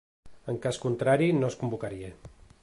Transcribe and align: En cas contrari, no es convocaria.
En 0.53 0.57
cas 0.63 0.79
contrari, 0.85 1.29
no 1.43 1.51
es 1.53 1.59
convocaria. 1.65 2.11